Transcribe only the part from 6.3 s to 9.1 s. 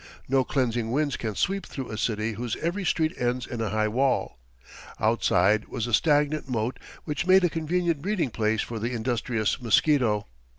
moat which made a convenient breeding place for the